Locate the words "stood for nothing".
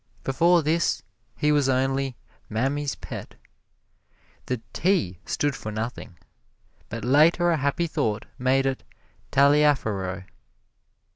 5.25-6.17